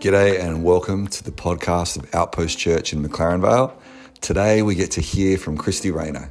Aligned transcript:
G'day 0.00 0.40
and 0.40 0.64
welcome 0.64 1.06
to 1.06 1.22
the 1.22 1.30
podcast 1.30 1.96
of 1.96 2.12
Outpost 2.12 2.58
Church 2.58 2.92
in 2.92 3.04
McLaren 3.04 3.40
Vale. 3.40 3.80
Today 4.20 4.62
we 4.62 4.74
get 4.74 4.90
to 4.92 5.00
hear 5.00 5.38
from 5.38 5.56
Christy 5.56 5.92
Rayner 5.92 6.28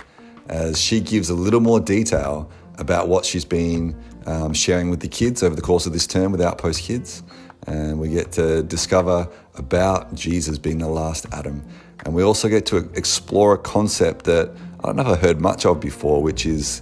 as 0.50 0.78
she 0.78 1.00
gives 1.00 1.30
a 1.30 1.34
little 1.34 1.62
more 1.62 1.80
detail 1.80 2.52
about 2.80 3.08
what 3.08 3.24
she's 3.24 3.46
been 3.46 3.96
um, 4.26 4.54
sharing 4.54 4.90
with 4.90 5.00
the 5.00 5.08
kids 5.08 5.42
over 5.42 5.56
the 5.56 5.62
course 5.62 5.86
of 5.86 5.94
this 5.94 6.06
term 6.06 6.34
with 6.34 6.42
Outpost 6.42 6.82
Kids. 6.82 7.24
And 7.68 7.98
we 7.98 8.10
get 8.10 8.34
to 8.34 8.62
discover 8.64 9.30
about 9.56 10.14
Jesus 10.16 10.58
being 10.58 10.80
the 10.80 10.90
last 10.90 11.28
Adam. 11.32 11.64
And 12.04 12.14
we 12.14 12.24
also 12.24 12.50
get 12.50 12.66
to 12.66 12.92
explore 12.94 13.54
a 13.54 13.58
concept 13.58 14.26
that 14.26 14.54
I 14.82 14.88
don't 14.88 14.98
know 14.98 15.14
if 15.14 15.18
I 15.18 15.22
heard 15.28 15.40
much 15.40 15.66
of 15.66 15.80
before, 15.80 16.22
which 16.22 16.46
is 16.46 16.82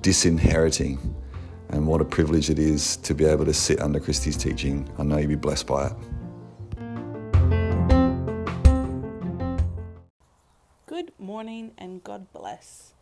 disinheriting. 0.00 1.16
And 1.72 1.86
what 1.86 2.00
a 2.00 2.04
privilege 2.04 2.50
it 2.50 2.58
is 2.58 2.96
to 2.98 3.14
be 3.14 3.24
able 3.24 3.44
to 3.44 3.54
sit 3.54 3.80
under 3.80 4.00
Christy's 4.00 4.36
teaching. 4.36 4.88
I 4.98 5.04
know 5.04 5.18
you'll 5.18 5.28
be 5.28 5.34
blessed 5.36 5.68
by 5.68 5.86
it. 5.86 5.92
Good 10.86 11.12
morning 11.16 11.70
and 11.78 12.02
God 12.02 12.26
bless. 12.32 12.94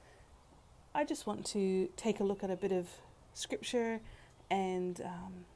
I 0.95 1.04
just 1.04 1.26
want 1.26 1.46
to 1.46 1.88
take 1.96 2.20
a 2.20 2.24
look 2.24 2.45
at 2.45 2.50
a 2.50 2.56
bit 2.56 2.73
of 2.73 2.88
scripture 3.32 4.00
and 4.50 5.00
um, 5.00 5.46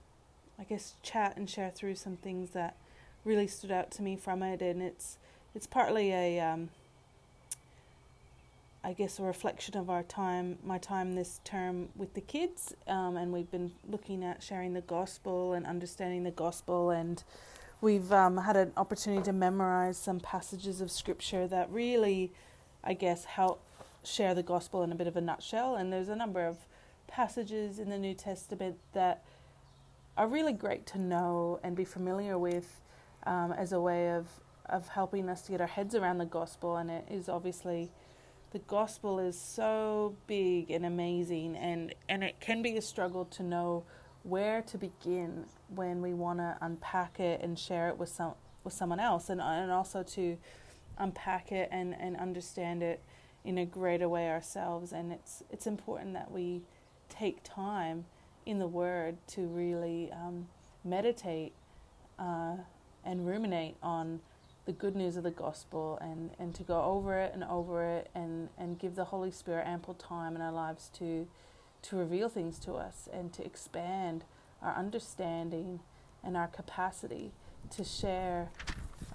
I 0.58 0.64
guess 0.64 0.94
chat 1.02 1.36
and 1.36 1.50
share 1.50 1.70
through 1.70 1.96
some 1.96 2.16
things 2.16 2.50
that 2.50 2.76
really 3.24 3.46
stood 3.46 3.70
out 3.70 3.90
to 3.92 4.02
me 4.02 4.16
from 4.16 4.42
it. 4.42 4.62
And 4.62 4.80
it's 4.80 5.18
it's 5.54 5.66
partly 5.66 6.12
a 6.12 6.40
um, 6.40 6.70
I 8.84 8.92
guess 8.94 9.18
a 9.18 9.22
reflection 9.22 9.76
of 9.76 9.90
our 9.90 10.02
time, 10.02 10.58
my 10.64 10.78
time 10.78 11.14
this 11.14 11.40
term 11.44 11.88
with 11.94 12.14
the 12.14 12.20
kids, 12.20 12.74
um, 12.88 13.16
and 13.16 13.32
we've 13.32 13.50
been 13.50 13.72
looking 13.88 14.24
at 14.24 14.42
sharing 14.42 14.72
the 14.72 14.80
gospel 14.80 15.52
and 15.52 15.66
understanding 15.66 16.24
the 16.24 16.32
gospel 16.32 16.90
and 16.90 17.22
we've 17.80 18.12
um, 18.12 18.36
had 18.36 18.56
an 18.56 18.72
opportunity 18.76 19.22
to 19.24 19.32
memorize 19.32 19.98
some 19.98 20.20
passages 20.20 20.80
of 20.80 20.90
scripture 20.90 21.46
that 21.48 21.70
really 21.70 22.32
I 22.84 22.94
guess, 22.94 23.24
help 23.24 23.62
share 24.04 24.34
the 24.34 24.42
gospel 24.42 24.82
in 24.82 24.90
a 24.90 24.94
bit 24.94 25.06
of 25.06 25.16
a 25.16 25.20
nutshell. 25.20 25.76
And 25.76 25.92
there's 25.92 26.08
a 26.08 26.16
number 26.16 26.44
of 26.46 26.58
passages 27.06 27.78
in 27.78 27.90
the 27.90 27.98
New 27.98 28.14
Testament 28.14 28.76
that 28.92 29.22
are 30.16 30.26
really 30.26 30.52
great 30.52 30.86
to 30.86 30.98
know 30.98 31.60
and 31.62 31.76
be 31.76 31.84
familiar 31.84 32.38
with 32.38 32.80
um, 33.24 33.52
as 33.52 33.72
a 33.72 33.80
way 33.80 34.10
of, 34.10 34.26
of 34.66 34.88
helping 34.88 35.28
us 35.28 35.42
to 35.42 35.52
get 35.52 35.60
our 35.60 35.66
heads 35.66 35.94
around 35.94 36.18
the 36.18 36.26
gospel. 36.26 36.76
And 36.76 36.90
it 36.90 37.06
is 37.10 37.28
obviously 37.28 37.92
the 38.52 38.58
gospel 38.60 39.18
is 39.18 39.38
so 39.38 40.14
big 40.26 40.70
and 40.70 40.84
amazing, 40.84 41.56
and, 41.56 41.94
and 42.08 42.22
it 42.22 42.38
can 42.38 42.60
be 42.60 42.76
a 42.76 42.82
struggle 42.82 43.24
to 43.24 43.42
know 43.42 43.84
where 44.24 44.60
to 44.62 44.78
begin 44.78 45.46
when 45.74 46.02
we 46.02 46.12
want 46.12 46.38
to 46.38 46.56
unpack 46.60 47.18
it 47.18 47.40
and 47.42 47.58
share 47.58 47.88
it 47.88 47.96
with 47.98 48.10
some 48.10 48.34
with 48.62 48.74
someone 48.74 49.00
else, 49.00 49.28
and 49.28 49.40
and 49.40 49.72
also 49.72 50.02
to 50.04 50.38
unpack 50.98 51.50
it 51.50 51.68
and, 51.72 51.96
and 51.98 52.16
understand 52.16 52.82
it 52.82 53.02
in 53.44 53.58
a 53.58 53.66
greater 53.66 54.08
way 54.08 54.28
ourselves. 54.28 54.92
And 54.92 55.12
it's 55.12 55.42
it's 55.50 55.66
important 55.66 56.12
that 56.12 56.30
we 56.30 56.62
take 57.08 57.42
time 57.42 58.04
in 58.46 58.58
the 58.58 58.68
Word 58.68 59.16
to 59.28 59.46
really 59.46 60.10
um, 60.12 60.46
meditate 60.84 61.54
uh, 62.18 62.56
and 63.04 63.26
ruminate 63.26 63.76
on 63.82 64.20
the 64.64 64.72
good 64.72 64.94
news 64.94 65.16
of 65.16 65.24
the 65.24 65.30
gospel 65.30 65.98
and, 66.00 66.30
and 66.38 66.54
to 66.54 66.62
go 66.62 66.82
over 66.82 67.18
it 67.18 67.32
and 67.34 67.42
over 67.44 67.82
it 67.82 68.10
and, 68.14 68.48
and 68.56 68.78
give 68.78 68.94
the 68.94 69.04
Holy 69.04 69.30
Spirit 69.30 69.66
ample 69.66 69.94
time 69.94 70.36
in 70.36 70.42
our 70.42 70.52
lives 70.52 70.88
to 70.98 71.26
to 71.82 71.96
reveal 71.96 72.28
things 72.28 72.58
to 72.60 72.74
us 72.74 73.08
and 73.12 73.32
to 73.32 73.44
expand 73.44 74.24
our 74.62 74.74
understanding 74.74 75.80
and 76.22 76.36
our 76.36 76.46
capacity 76.46 77.32
to 77.70 77.84
share 77.84 78.50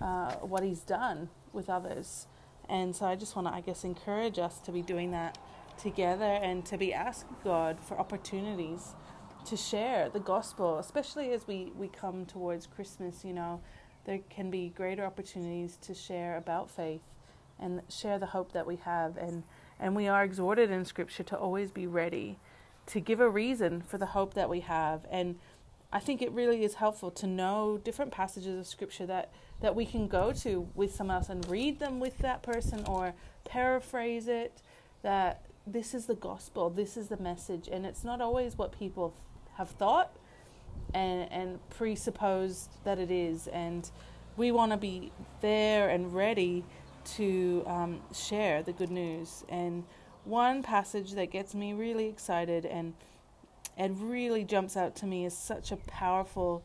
uh, 0.02 0.34
what 0.36 0.64
He's 0.64 0.82
done 0.82 1.30
with 1.54 1.70
others. 1.70 2.28
And 2.70 2.96
so 2.96 3.06
I 3.06 3.16
just 3.16 3.36
want 3.36 3.48
to, 3.48 3.54
I 3.54 3.62
guess, 3.62 3.84
encourage 3.84 4.38
us 4.38 4.60
to 4.60 4.72
be 4.72 4.82
doing 4.82 5.12
that 5.12 5.38
together 5.82 6.26
and 6.26 6.66
to 6.66 6.78
be 6.78 6.94
asking 6.94 7.38
God 7.44 7.78
for 7.80 7.98
opportunities 7.98 8.94
to 9.46 9.56
share 9.56 10.10
the 10.10 10.20
gospel, 10.20 10.78
especially 10.78 11.32
as 11.32 11.48
we, 11.48 11.72
we 11.78 11.88
come 11.88 12.26
towards 12.26 12.68
Christmas. 12.68 13.24
You 13.24 13.34
know, 13.34 13.62
there 14.08 14.22
can 14.30 14.50
be 14.50 14.70
greater 14.70 15.06
opportunities 15.06 15.78
to 15.82 15.94
share 15.94 16.38
about 16.38 16.72
faith 16.72 17.02
and 17.60 17.82
share 17.90 18.18
the 18.18 18.28
hope 18.28 18.54
that 18.54 18.66
we 18.66 18.78
have. 18.78 19.18
And, 19.18 19.44
and 19.80 19.96
we 19.96 20.08
are 20.08 20.24
exhorted 20.24 20.72
in 20.72 20.86
Scripture 20.86 21.24
to 21.24 21.38
always 21.38 21.72
be 21.72 21.86
ready 21.86 22.40
to 22.88 23.02
give 23.02 23.20
a 23.20 23.30
reason 23.30 23.82
for 23.82 23.98
the 23.98 24.08
hope 24.08 24.34
that 24.34 24.50
we 24.50 24.62
have. 24.62 25.06
And 25.12 25.36
I 25.92 26.00
think 26.00 26.22
it 26.22 26.32
really 26.32 26.64
is 26.64 26.76
helpful 26.76 27.12
to 27.12 27.28
know 27.28 27.80
different 27.84 28.12
passages 28.12 28.58
of 28.58 28.66
Scripture 28.66 29.06
that 29.06 29.30
that 29.60 29.76
we 29.76 29.86
can 29.86 30.08
go 30.08 30.32
to 30.32 30.68
with 30.76 30.94
someone 30.94 31.18
else 31.18 31.30
and 31.30 31.48
read 31.50 31.80
them 31.80 32.00
with 32.00 32.20
that 32.20 32.44
person 32.44 32.86
or 32.86 33.14
paraphrase 33.44 34.28
it 34.28 34.62
that 35.02 35.42
this 35.66 35.96
is 35.96 36.06
the 36.06 36.14
gospel 36.14 36.70
this 36.70 36.96
is 36.96 37.08
the 37.08 37.18
message 37.18 37.68
and 37.72 37.84
it's 37.84 38.04
not 38.04 38.22
always 38.22 38.56
what 38.56 38.78
people 38.78 39.16
have 39.56 39.70
thought 39.72 40.16
and 40.94 41.32
and 41.32 41.70
presupposed 41.70 42.70
that 42.84 43.00
it 43.00 43.12
is 43.12 43.48
and 43.48 43.92
we 44.36 44.52
want 44.52 44.72
to 44.72 44.78
be 44.78 45.12
there 45.42 45.90
and 45.90 46.14
ready 46.14 46.64
to 47.04 47.64
um, 47.66 48.00
share 48.14 48.62
the 48.62 48.74
good 48.74 48.92
news 48.92 49.44
and 49.50 49.84
one 50.26 50.62
passage 50.62 51.14
that 51.14 51.32
gets 51.32 51.56
me 51.56 51.74
really 51.74 52.08
excited 52.08 52.66
and 52.66 52.94
and 53.78 54.10
really 54.10 54.44
jumps 54.44 54.76
out 54.76 54.96
to 54.96 55.06
me 55.06 55.26
is 55.26 55.38
such 55.38 55.72
a 55.72 55.78
powerful 55.78 56.64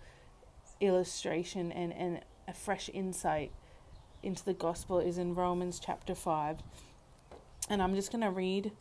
illustration 0.80 1.70
and, 1.70 1.92
and 1.92 2.20
a 2.48 2.54
fresh 2.54 2.90
insight 2.92 3.52
into 4.22 4.44
the 4.44 4.54
gospel 4.54 4.98
is 4.98 5.18
in 5.18 5.34
Romans 5.34 5.78
chapter 5.78 6.14
5. 6.14 6.58
And 7.68 7.82
I'm 7.82 7.94
just 7.94 8.10
going 8.10 8.22
to 8.22 8.30
read 8.30 8.72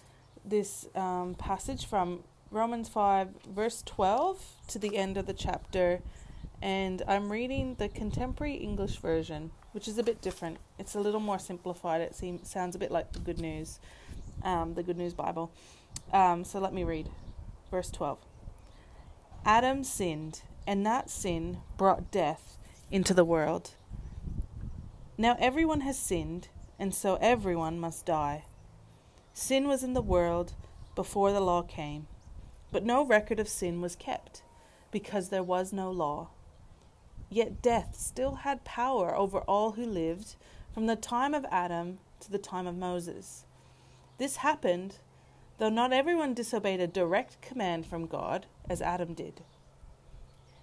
this 0.46 0.88
um, 0.96 1.36
passage 1.38 1.86
from 1.86 2.24
Romans 2.52 2.90
5, 2.90 3.30
verse 3.50 3.82
12 3.86 4.44
to 4.68 4.78
the 4.78 4.98
end 4.98 5.16
of 5.16 5.26
the 5.26 5.34
chapter. 5.34 6.02
And 6.62 7.02
I'm 7.08 7.32
reading 7.32 7.76
the 7.76 7.88
contemporary 7.88 8.56
English 8.56 8.98
version, 8.98 9.52
which 9.72 9.88
is 9.88 9.98
a 9.98 10.04
bit 10.04 10.22
different. 10.22 10.58
It's 10.78 10.94
a 10.94 11.00
little 11.00 11.22
more 11.22 11.40
simplified. 11.40 12.02
It 12.02 12.14
seems 12.14 12.50
sounds 12.50 12.76
a 12.76 12.80
bit 12.80 12.92
like 12.92 13.14
the 13.14 13.20
Good 13.20 13.40
News, 13.40 13.80
um, 14.44 14.74
the 14.74 14.84
Good 14.84 14.98
News 14.98 15.14
Bible. 15.14 15.54
Um, 16.12 16.44
so 16.44 16.60
let 16.60 16.74
me 16.74 16.84
read, 16.84 17.10
verse 17.72 17.90
12. 17.90 18.20
Adam 19.46 19.86
sinned, 19.86 20.42
and 20.68 20.86
that 20.86 21.10
sin 21.10 21.60
brought 21.78 22.12
death 22.12 22.58
into 22.92 23.14
the 23.14 23.26
world. 23.26 23.72
Now 25.18 25.38
everyone 25.40 25.82
has 25.82 25.98
sinned, 25.98 26.50
and 26.78 26.94
so 26.94 27.16
everyone 27.22 27.80
must 27.80 28.06
die. 28.06 28.44
Sin 29.34 29.70
was 29.70 29.84
in 29.84 29.94
the 29.94 30.02
world 30.02 30.52
before 30.96 31.32
the 31.32 31.40
law 31.40 31.62
came, 31.62 32.08
but 32.72 32.86
no 32.86 33.06
record 33.06 33.40
of 33.40 33.50
sin 33.50 33.82
was 33.82 33.96
kept, 33.96 34.44
because 34.92 35.30
there 35.30 35.44
was 35.44 35.74
no 35.74 35.92
law. 35.92 36.30
Yet 37.30 37.62
death 37.62 37.96
still 37.98 38.36
had 38.36 38.64
power 38.64 39.16
over 39.16 39.40
all 39.40 39.72
who 39.72 39.86
lived 39.86 40.36
from 40.74 40.86
the 40.86 40.96
time 40.96 41.34
of 41.34 41.46
Adam 41.52 42.00
to 42.22 42.32
the 42.32 42.38
time 42.38 42.68
of 42.68 42.76
Moses. 42.76 43.46
This 44.18 44.38
happened, 44.38 44.98
though 45.58 45.70
not 45.70 45.94
everyone 45.94 46.34
disobeyed 46.34 46.80
a 46.80 46.88
direct 46.88 47.42
command 47.42 47.86
from 47.86 48.06
God, 48.06 48.46
as 48.70 48.82
Adam 48.82 49.14
did. 49.14 49.42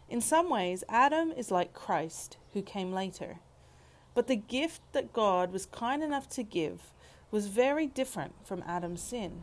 In 0.09 0.21
some 0.21 0.49
ways, 0.49 0.85
Adam 0.89 1.33
is 1.33 1.51
like 1.51 1.75
Christ, 1.75 2.39
who 2.53 2.63
came 2.63 2.93
later. 2.93 3.41
But 4.15 4.27
the 4.27 4.37
gift 4.37 4.81
that 4.93 5.13
God 5.13 5.53
was 5.53 5.67
kind 5.67 6.03
enough 6.03 6.29
to 6.31 6.43
give 6.43 6.93
was 7.31 7.49
very 7.49 7.87
different 7.87 8.35
from 8.47 8.65
Adam's 8.67 9.03
sin. 9.03 9.43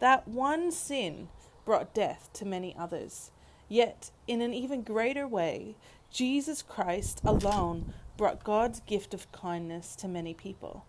That 0.00 0.26
one 0.26 0.72
sin 0.72 1.28
brought 1.66 1.92
death 1.92 2.30
to 2.32 2.46
many 2.46 2.74
others. 2.78 3.30
Yet, 3.68 4.10
in 4.26 4.40
an 4.40 4.54
even 4.54 4.80
greater 4.82 5.28
way, 5.28 5.74
Jesus 6.10 6.62
Christ 6.62 7.20
alone 7.24 7.92
brought 8.16 8.44
God's 8.44 8.80
gift 8.80 9.12
of 9.12 9.30
kindness 9.32 9.94
to 9.96 10.08
many 10.08 10.32
people. 10.32 10.86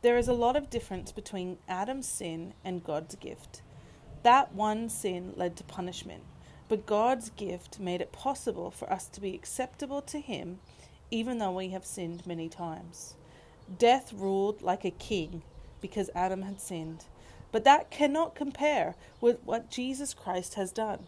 There 0.00 0.16
is 0.16 0.28
a 0.28 0.32
lot 0.32 0.56
of 0.56 0.70
difference 0.70 1.12
between 1.12 1.58
Adam's 1.68 2.08
sin 2.08 2.54
and 2.64 2.82
God's 2.82 3.16
gift. 3.16 3.62
That 4.22 4.54
one 4.54 4.88
sin 4.88 5.34
led 5.36 5.56
to 5.56 5.64
punishment, 5.64 6.22
but 6.68 6.86
God's 6.86 7.30
gift 7.30 7.78
made 7.78 8.00
it 8.00 8.12
possible 8.12 8.70
for 8.70 8.90
us 8.90 9.06
to 9.08 9.20
be 9.20 9.34
acceptable 9.34 10.00
to 10.02 10.18
Him, 10.18 10.60
even 11.10 11.38
though 11.38 11.52
we 11.52 11.68
have 11.70 11.84
sinned 11.84 12.26
many 12.26 12.48
times. 12.48 13.16
Death 13.78 14.12
ruled 14.12 14.62
like 14.62 14.84
a 14.84 14.90
king 14.90 15.42
because 15.80 16.10
Adam 16.14 16.42
had 16.42 16.60
sinned, 16.60 17.04
but 17.52 17.64
that 17.64 17.90
cannot 17.90 18.34
compare 18.34 18.96
with 19.20 19.38
what 19.44 19.70
Jesus 19.70 20.14
Christ 20.14 20.54
has 20.54 20.72
done. 20.72 21.06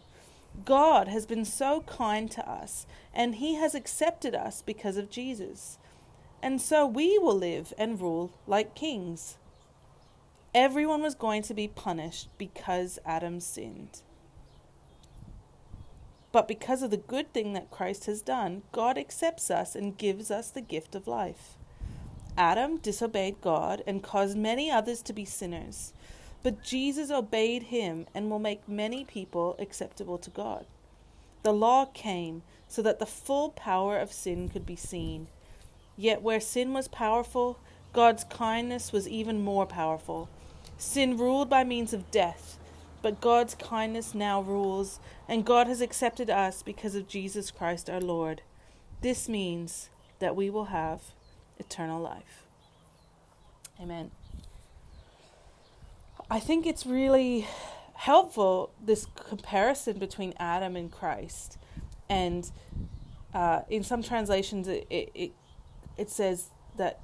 God 0.63 1.09
has 1.09 1.25
been 1.25 1.43
so 1.43 1.81
kind 1.81 2.31
to 2.31 2.49
us, 2.49 2.85
and 3.13 3.35
He 3.35 3.55
has 3.55 3.75
accepted 3.75 4.33
us 4.33 4.61
because 4.61 4.95
of 4.95 5.09
Jesus. 5.09 5.77
And 6.41 6.61
so 6.61 6.85
we 6.85 7.17
will 7.17 7.35
live 7.35 7.73
and 7.77 7.99
rule 7.99 8.31
like 8.47 8.75
kings. 8.75 9.37
Everyone 10.53 11.01
was 11.01 11.15
going 11.15 11.41
to 11.43 11.53
be 11.53 11.67
punished 11.67 12.29
because 12.37 12.99
Adam 13.05 13.39
sinned. 13.41 14.01
But 16.31 16.47
because 16.47 16.83
of 16.83 16.91
the 16.91 16.97
good 16.97 17.33
thing 17.33 17.53
that 17.53 17.71
Christ 17.71 18.05
has 18.05 18.21
done, 18.21 18.61
God 18.71 18.97
accepts 18.97 19.49
us 19.49 19.75
and 19.75 19.97
gives 19.97 20.29
us 20.29 20.49
the 20.49 20.61
gift 20.61 20.93
of 20.93 21.07
life. 21.07 21.57
Adam 22.37 22.77
disobeyed 22.77 23.41
God 23.41 23.81
and 23.87 24.03
caused 24.03 24.37
many 24.37 24.69
others 24.69 25.01
to 25.03 25.13
be 25.13 25.25
sinners. 25.25 25.93
But 26.45 26.61
Jesus 26.61 27.09
obeyed 27.09 27.63
him 27.63 28.05
and 28.13 28.29
will 28.29 28.37
make 28.37 28.69
many 28.69 29.03
people 29.03 29.55
acceptable 29.57 30.19
to 30.19 30.29
God. 30.29 30.67
The 31.41 31.51
law 31.51 31.85
came 31.85 32.43
so 32.67 32.83
that 32.83 32.99
the 32.99 33.07
full 33.07 33.49
power 33.49 33.97
of 33.97 34.13
sin 34.13 34.49
could 34.49 34.63
be 34.63 34.75
seen. 34.75 35.25
Yet 35.97 36.21
where 36.21 36.39
sin 36.39 36.71
was 36.71 36.87
powerful, 36.87 37.57
God's 37.93 38.25
kindness 38.25 38.91
was 38.91 39.07
even 39.07 39.43
more 39.43 39.65
powerful. 39.65 40.29
Sin 40.77 41.17
ruled 41.17 41.49
by 41.49 41.63
means 41.63 41.93
of 41.93 42.11
death, 42.11 42.59
but 43.01 43.21
God's 43.21 43.55
kindness 43.55 44.13
now 44.13 44.39
rules, 44.39 44.99
and 45.27 45.45
God 45.45 45.65
has 45.65 45.81
accepted 45.81 46.29
us 46.29 46.61
because 46.61 46.93
of 46.93 47.07
Jesus 47.07 47.49
Christ 47.49 47.89
our 47.89 47.99
Lord. 47.99 48.43
This 49.01 49.27
means 49.27 49.89
that 50.19 50.35
we 50.35 50.51
will 50.51 50.65
have 50.65 51.05
eternal 51.57 51.99
life. 51.99 52.43
Amen. 53.81 54.11
I 56.29 56.39
think 56.39 56.65
it's 56.65 56.85
really 56.85 57.47
helpful 57.93 58.71
this 58.83 59.05
comparison 59.15 59.99
between 59.99 60.33
Adam 60.39 60.75
and 60.75 60.91
Christ, 60.91 61.57
and 62.09 62.49
uh, 63.33 63.61
in 63.69 63.83
some 63.83 64.01
translations 64.01 64.67
it, 64.67 64.87
it 64.89 65.31
it 65.97 66.09
says 66.09 66.49
that 66.77 66.99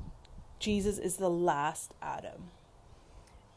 Jesus 0.60 0.98
is 0.98 1.18
the 1.18 1.30
last 1.30 1.94
Adam. 2.02 2.50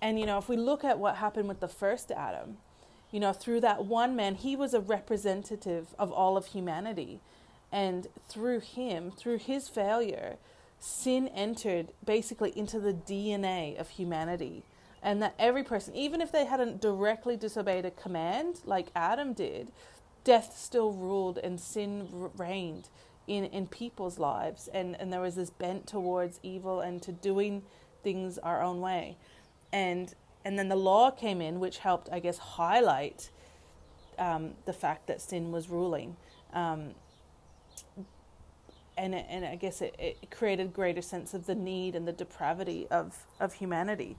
And 0.02 0.20
you 0.20 0.26
know, 0.26 0.37
if 0.37 0.49
we 0.49 0.56
look 0.56 0.84
at 0.84 0.99
what 0.99 1.16
happened 1.16 1.49
with 1.49 1.61
the 1.61 1.69
first 1.69 2.11
Adam, 2.11 2.58
you 3.11 3.19
know, 3.19 3.32
through 3.32 3.61
that 3.61 3.87
one 3.87 4.14
man, 4.14 4.34
he 4.34 4.56
was 4.56 4.75
a 4.75 4.81
representative 4.81 5.94
of 5.99 6.12
all 6.12 6.37
of 6.37 6.46
humanity. 6.46 7.20
And 7.72 8.06
through 8.28 8.61
him, 8.61 9.11
through 9.11 9.38
his 9.38 9.69
failure, 9.69 10.37
sin 10.78 11.28
entered 11.28 11.93
basically 12.05 12.56
into 12.56 12.78
the 12.78 12.93
DNA 12.93 13.78
of 13.78 13.90
humanity. 13.90 14.62
And 15.05 15.23
that 15.23 15.35
every 15.39 15.62
person, 15.62 15.95
even 15.95 16.21
if 16.23 16.33
they 16.33 16.47
hadn't 16.47 16.81
directly 16.81 17.37
disobeyed 17.37 17.85
a 17.85 17.91
command 17.91 18.61
like 18.65 18.87
Adam 18.97 19.35
did, 19.35 19.71
death 20.25 20.56
still 20.56 20.93
ruled 20.93 21.37
and 21.39 21.61
sin 21.61 22.09
reigned 22.39 22.89
in, 23.27 23.45
in 23.45 23.67
people's 23.67 24.19
lives. 24.19 24.69
And, 24.73 24.99
and 24.99 25.12
there 25.12 25.21
was 25.21 25.35
this 25.35 25.51
bent 25.51 25.87
towards 25.87 26.41
evil 26.43 26.81
and 26.81 27.03
to 27.03 27.12
doing 27.12 27.62
things 28.03 28.39
our 28.39 28.62
own 28.62 28.81
way. 28.81 29.17
And, 29.73 30.15
and 30.43 30.59
then 30.59 30.71
the 30.71 30.77
law 30.77 31.11
came 31.11 31.43
in, 31.43 31.61
which 31.61 31.79
helped, 31.79 32.09
I 32.11 32.19
guess, 32.19 32.39
highlight 32.39 33.29
um, 34.19 34.53
the 34.65 34.73
fact 34.73 35.07
that 35.09 35.21
sin 35.21 35.53
was 35.53 35.69
ruling. 35.69 36.17
Um, 36.55 36.95
and 38.97 39.15
and 39.15 39.45
I 39.45 39.57
guess 39.57 39.83
it, 39.83 39.95
it 39.99 40.31
created 40.31 40.73
greater 40.73 41.03
sense 41.03 41.35
of 41.35 41.47
the 41.47 41.55
need 41.55 41.97
and 41.97 42.07
the 42.07 42.12
depravity 42.12 42.87
of 42.91 43.27
of 43.41 43.55
humanity. 43.55 44.17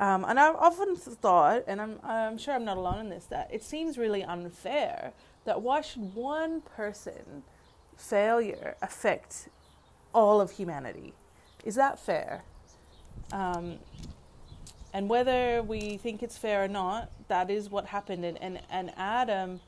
Um, 0.00 0.24
and 0.26 0.40
I've 0.40 0.56
often 0.56 0.96
thought, 0.96 1.64
and 1.66 1.80
I'm 1.80 2.00
I'm 2.02 2.38
sure 2.38 2.54
I'm 2.54 2.64
not 2.64 2.78
alone 2.78 3.00
in 3.00 3.10
this, 3.10 3.26
that 3.26 3.50
it 3.52 3.62
seems 3.62 3.98
really 3.98 4.24
unfair 4.24 5.12
that 5.44 5.60
why 5.60 5.82
should 5.82 6.14
one 6.14 6.62
person 6.62 7.42
failure 7.96 8.76
affect 8.80 9.50
all 10.14 10.40
of 10.40 10.52
humanity? 10.52 11.12
Is 11.64 11.74
that 11.74 11.98
fair? 11.98 12.42
Um, 13.30 13.78
and 14.92 15.08
whether 15.08 15.62
we 15.62 15.98
think 15.98 16.22
it's 16.22 16.36
fair 16.36 16.64
or 16.64 16.68
not, 16.68 17.10
that 17.28 17.50
is 17.50 17.70
what 17.70 17.86
happened. 17.86 18.24
And, 18.24 18.38
and, 18.42 18.60
and 18.70 18.92
Adam 18.96 19.60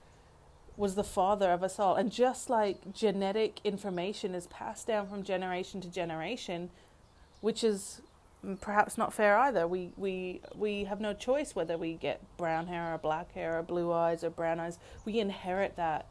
was 0.76 0.94
the 0.94 1.04
father 1.04 1.52
of 1.52 1.62
us 1.62 1.78
all. 1.78 1.94
And 1.94 2.10
just 2.10 2.50
like 2.50 2.92
genetic 2.92 3.60
information 3.62 4.34
is 4.34 4.46
passed 4.48 4.86
down 4.86 5.06
from 5.08 5.22
generation 5.22 5.80
to 5.82 5.88
generation, 5.88 6.70
which 7.40 7.62
is 7.62 8.00
perhaps 8.60 8.98
not 8.98 9.12
fair 9.12 9.36
either. 9.38 9.66
We 9.66 9.92
we 9.96 10.40
we 10.54 10.84
have 10.84 11.00
no 11.00 11.14
choice 11.14 11.54
whether 11.54 11.78
we 11.78 11.94
get 11.94 12.20
brown 12.36 12.66
hair 12.66 12.94
or 12.94 12.98
black 12.98 13.32
hair 13.32 13.58
or 13.58 13.62
blue 13.62 13.92
eyes 13.92 14.24
or 14.24 14.30
brown 14.30 14.60
eyes. 14.60 14.78
We 15.04 15.20
inherit 15.20 15.76
that 15.76 16.06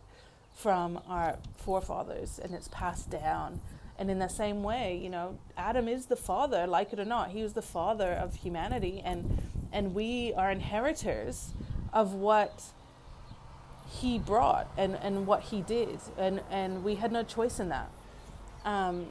from 0.53 0.99
our 1.07 1.37
forefathers 1.57 2.39
and 2.39 2.53
it's 2.53 2.67
passed 2.69 3.09
down. 3.09 3.61
And 3.97 4.09
in 4.09 4.19
the 4.19 4.29
same 4.29 4.63
way, 4.63 4.99
you 5.01 5.09
know, 5.09 5.37
Adam 5.57 5.87
is 5.87 6.07
the 6.07 6.15
father, 6.15 6.65
like 6.65 6.91
it 6.91 6.99
or 6.99 7.05
not. 7.05 7.29
He 7.31 7.43
was 7.43 7.53
the 7.53 7.61
father 7.61 8.11
of 8.11 8.35
humanity 8.35 9.01
and 9.03 9.41
and 9.71 9.93
we 9.93 10.33
are 10.35 10.51
inheritors 10.51 11.53
of 11.93 12.13
what 12.13 12.63
he 13.89 14.17
brought 14.17 14.71
and, 14.77 14.95
and 15.01 15.27
what 15.27 15.43
he 15.43 15.61
did 15.61 15.99
and, 16.17 16.41
and 16.49 16.83
we 16.83 16.95
had 16.95 17.11
no 17.11 17.23
choice 17.23 17.59
in 17.59 17.69
that 17.69 17.89
um, 18.65 19.07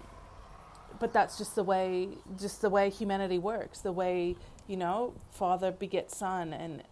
but 1.00 1.12
that's 1.12 1.36
just 1.36 1.56
the 1.56 1.64
way 1.64 2.08
just 2.38 2.60
the 2.60 2.70
way 2.70 2.88
humanity 2.88 3.38
works 3.38 3.80
the 3.80 3.90
way 3.92 4.36
you 4.68 4.76
know 4.76 5.12
father 5.32 5.72
begets 5.72 6.16
son 6.16 6.52
and 6.52 6.84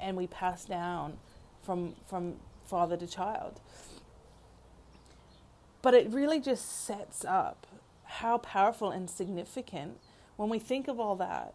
and 0.00 0.16
we 0.16 0.26
pass 0.26 0.64
down 0.64 1.18
from 1.62 1.94
from 2.08 2.34
father 2.64 2.96
to 2.96 3.06
child 3.06 3.60
but 5.82 5.94
it 5.94 6.10
really 6.10 6.40
just 6.40 6.84
sets 6.84 7.24
up 7.24 7.66
how 8.04 8.38
powerful 8.38 8.90
and 8.90 9.08
significant 9.08 9.98
when 10.36 10.48
we 10.48 10.58
think 10.58 10.88
of 10.88 10.98
all 10.98 11.14
that 11.14 11.54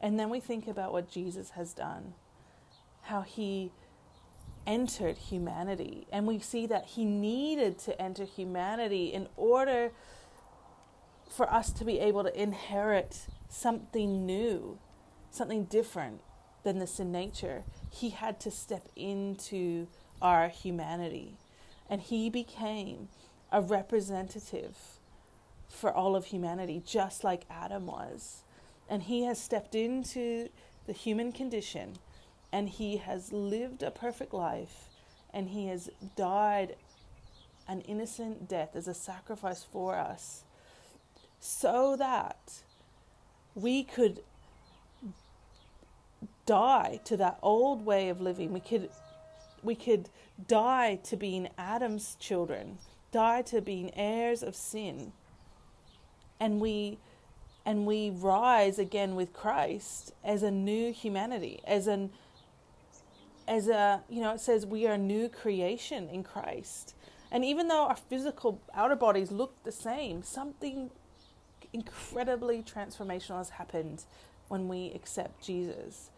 and 0.00 0.18
then 0.18 0.28
we 0.28 0.40
think 0.40 0.66
about 0.66 0.92
what 0.92 1.08
Jesus 1.08 1.50
has 1.50 1.72
done 1.72 2.14
how 3.02 3.20
he 3.20 3.70
entered 4.66 5.16
humanity. 5.16 6.06
And 6.12 6.26
we 6.26 6.40
see 6.40 6.66
that 6.66 6.86
he 6.86 7.04
needed 7.04 7.78
to 7.80 8.00
enter 8.00 8.24
humanity 8.24 9.06
in 9.06 9.28
order 9.36 9.92
for 11.28 11.50
us 11.52 11.72
to 11.72 11.84
be 11.84 11.98
able 11.98 12.24
to 12.24 12.40
inherit 12.40 13.26
something 13.48 14.26
new, 14.26 14.78
something 15.30 15.64
different 15.64 16.20
than 16.62 16.78
the 16.78 16.86
sin 16.86 17.12
nature. 17.12 17.64
He 17.90 18.10
had 18.10 18.40
to 18.40 18.50
step 18.50 18.88
into 18.96 19.86
our 20.20 20.48
humanity. 20.48 21.38
And 21.88 22.00
he 22.00 22.28
became 22.30 23.08
a 23.52 23.60
representative 23.60 24.76
for 25.68 25.92
all 25.92 26.16
of 26.16 26.26
humanity, 26.26 26.82
just 26.84 27.22
like 27.22 27.44
Adam 27.50 27.86
was. 27.86 28.42
And 28.88 29.04
he 29.04 29.24
has 29.24 29.40
stepped 29.40 29.74
into 29.74 30.48
the 30.86 30.92
human 30.92 31.32
condition 31.32 31.98
and 32.52 32.68
he 32.68 32.98
has 32.98 33.32
lived 33.32 33.82
a 33.82 33.90
perfect 33.90 34.32
life 34.32 34.88
and 35.32 35.50
he 35.50 35.66
has 35.66 35.90
died 36.16 36.76
an 37.68 37.80
innocent 37.82 38.48
death 38.48 38.70
as 38.74 38.86
a 38.86 38.94
sacrifice 38.94 39.64
for 39.64 39.96
us 39.96 40.44
so 41.46 41.96
that 41.96 42.62
we 43.54 43.82
could 43.82 44.20
die 46.44 47.00
to 47.04 47.16
that 47.16 47.38
old 47.42 47.84
way 47.84 48.08
of 48.08 48.20
living 48.20 48.52
we 48.52 48.60
could 48.60 48.88
we 49.62 49.74
could 49.74 50.08
die 50.46 50.96
to 51.02 51.16
being 51.16 51.48
Adam's 51.58 52.16
children 52.20 52.78
die 53.10 53.42
to 53.42 53.60
being 53.60 53.92
heirs 53.94 54.42
of 54.42 54.54
sin 54.54 55.12
and 56.38 56.60
we 56.60 56.98
and 57.64 57.86
we 57.86 58.10
rise 58.10 58.78
again 58.78 59.16
with 59.16 59.32
Christ 59.32 60.12
as 60.24 60.42
a 60.42 60.50
new 60.50 60.92
humanity 60.92 61.60
as 61.66 61.86
an 61.86 62.10
as 63.48 63.68
a, 63.68 64.02
you 64.08 64.20
know, 64.20 64.32
it 64.32 64.40
says 64.40 64.66
we 64.66 64.86
are 64.86 64.94
a 64.94 64.98
new 64.98 65.28
creation 65.28 66.08
in 66.08 66.22
Christ. 66.22 66.94
And 67.30 67.44
even 67.44 67.68
though 67.68 67.86
our 67.86 67.96
physical 67.96 68.60
outer 68.74 68.96
bodies 68.96 69.30
look 69.30 69.62
the 69.64 69.72
same, 69.72 70.22
something 70.22 70.90
incredibly 71.76 72.62
transformational 72.62 73.36
has 73.36 73.50
happened 73.50 74.04
when 74.48 74.66
we 74.66 74.92
accept 74.94 75.44
Jesus. 75.44 76.10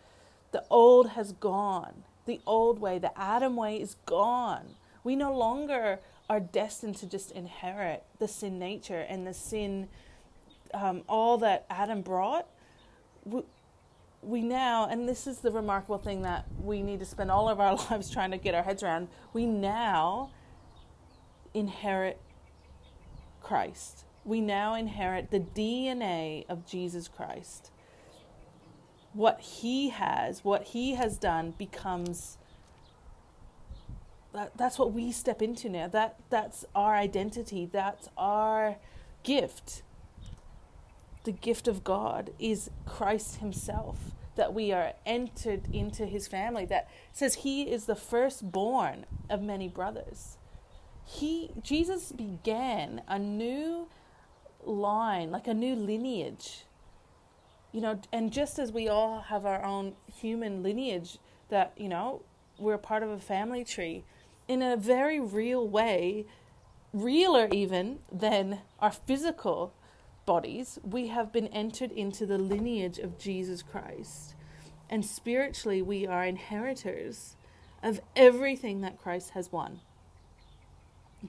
The 0.52 0.62
old 0.70 1.10
has 1.10 1.32
gone. 1.32 2.04
The 2.26 2.40
old 2.46 2.78
way, 2.78 2.98
the 2.98 3.18
Adam 3.18 3.56
way 3.56 3.80
is 3.80 3.96
gone. 4.06 4.76
We 5.02 5.16
no 5.16 5.36
longer 5.36 5.98
are 6.30 6.40
destined 6.40 6.96
to 6.98 7.06
just 7.06 7.32
inherit 7.32 8.04
the 8.18 8.28
sin 8.28 8.58
nature 8.58 9.00
and 9.00 9.26
the 9.26 9.34
sin, 9.34 9.88
um, 10.72 11.02
all 11.08 11.38
that 11.38 11.66
Adam 11.68 12.02
brought. 12.02 12.46
We, 13.24 13.42
we 14.22 14.42
now, 14.42 14.88
and 14.88 15.08
this 15.08 15.26
is 15.26 15.38
the 15.38 15.50
remarkable 15.50 15.98
thing 15.98 16.22
that 16.22 16.44
we 16.62 16.82
need 16.82 17.00
to 17.00 17.06
spend 17.06 17.30
all 17.30 17.48
of 17.48 17.58
our 17.58 17.74
lives 17.90 18.10
trying 18.10 18.30
to 18.30 18.38
get 18.38 18.54
our 18.54 18.62
heads 18.62 18.82
around, 18.82 19.08
we 19.32 19.44
now 19.44 20.30
inherit 21.52 22.20
Christ. 23.42 24.04
We 24.28 24.40
now 24.40 24.74
inherit 24.74 25.30
the 25.30 25.40
DNA 25.40 26.44
of 26.48 26.66
Jesus 26.66 27.08
Christ. 27.08 27.70
What 29.14 29.40
he 29.40 29.88
has, 29.88 30.44
what 30.44 30.64
he 30.64 30.94
has 30.94 31.18
done 31.18 31.54
becomes 31.58 32.38
that, 34.34 34.56
that's 34.56 34.78
what 34.78 34.92
we 34.92 35.10
step 35.10 35.40
into 35.42 35.68
now. 35.70 35.88
That 35.88 36.16
that's 36.30 36.64
our 36.74 36.94
identity. 36.94 37.68
That's 37.72 38.08
our 38.16 38.76
gift 39.24 39.82
the 41.24 41.32
gift 41.32 41.68
of 41.68 41.84
God 41.84 42.30
is 42.38 42.70
Christ 42.86 43.36
Himself. 43.36 43.98
that 44.36 44.54
we 44.54 44.72
are 44.72 44.92
entered 45.04 45.62
into 45.74 46.06
his 46.06 46.28
family 46.28 46.64
that 46.64 46.88
says 47.12 47.34
he 47.34 47.62
is 47.62 47.86
the 47.86 47.96
firstborn 47.96 49.04
of 49.28 49.42
many 49.42 49.68
brothers. 49.68 50.38
He 51.04 51.50
Jesus 51.60 52.12
began 52.12 53.02
a 53.08 53.18
new 53.18 53.88
line, 54.68 55.30
like 55.30 55.46
a 55.46 55.54
new 55.54 55.74
lineage. 55.74 56.64
You 57.72 57.80
know, 57.80 58.00
and 58.12 58.32
just 58.32 58.58
as 58.58 58.72
we 58.72 58.88
all 58.88 59.20
have 59.20 59.44
our 59.44 59.64
own 59.64 59.94
human 60.12 60.62
lineage 60.62 61.18
that, 61.48 61.72
you 61.76 61.88
know, 61.88 62.22
we're 62.58 62.78
part 62.78 63.02
of 63.02 63.10
a 63.10 63.18
family 63.18 63.64
tree 63.64 64.04
in 64.48 64.62
a 64.62 64.76
very 64.76 65.20
real 65.20 65.68
way, 65.68 66.24
realer 66.92 67.48
even 67.52 67.98
than 68.10 68.60
our 68.80 68.90
physical 68.90 69.74
bodies, 70.24 70.78
we 70.82 71.08
have 71.08 71.32
been 71.32 71.46
entered 71.48 71.92
into 71.92 72.26
the 72.26 72.38
lineage 72.38 72.98
of 72.98 73.18
Jesus 73.18 73.62
Christ. 73.62 74.34
And 74.90 75.04
spiritually, 75.04 75.82
we 75.82 76.06
are 76.06 76.24
inheritors 76.24 77.36
of 77.82 78.00
everything 78.16 78.80
that 78.80 78.98
Christ 78.98 79.30
has 79.30 79.52
won. 79.52 79.80